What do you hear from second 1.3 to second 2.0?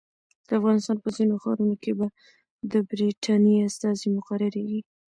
ښارونو کې